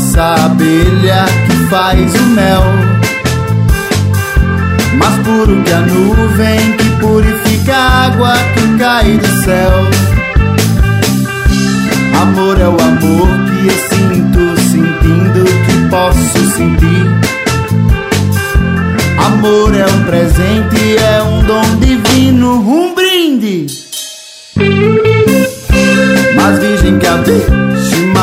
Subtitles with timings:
[0.00, 2.62] nossa abelha que faz o mel.
[4.96, 9.72] Mais puro que a nuvem que purifica a água que cai do céu.
[12.18, 17.06] Amor é o amor que eu sinto, sentindo que posso sentir.
[19.18, 23.66] Amor é um presente, é um dom divino, um brinde.
[26.36, 27.18] Mas virgem que a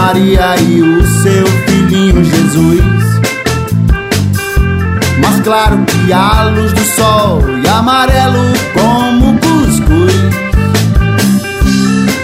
[0.08, 2.82] Maria e o seu filhinho Jesus.
[5.20, 8.40] Mas claro que a luz do sol e amarelo
[8.74, 10.14] como cuscuz.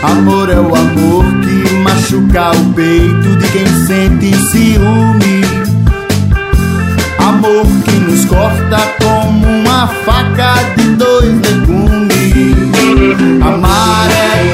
[0.02, 5.42] Amor é o amor que machuca o peito de quem sente ciúme.
[7.20, 12.56] Amor que nos corta como uma faca de dois legumes.
[13.46, 14.53] Amar é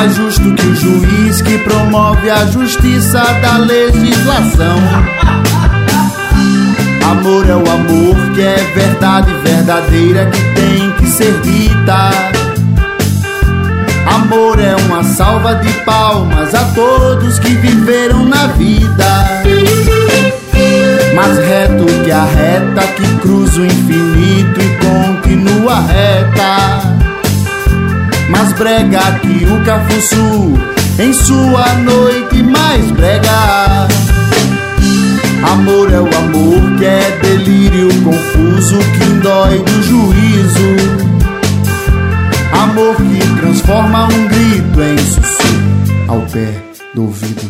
[0.00, 4.78] Mais justo que o juiz que promove a justiça da legislação.
[7.10, 12.12] Amor é o amor que é verdade verdadeira que tem que ser dita.
[14.06, 19.42] Amor é uma salva de palmas a todos que viveram na vida.
[21.14, 26.69] Mais reto que a reta que cruza o infinito e continua reta.
[28.40, 30.58] Mais brega que o Cafuçu
[30.98, 33.86] em sua noite mais brega.
[35.42, 40.74] Amor é o amor que é delírio confuso que dói do juízo.
[42.50, 46.54] Amor que transforma um grito em sussurro ao pé
[46.94, 47.46] do ouvido.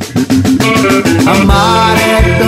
[1.40, 2.39] Amar é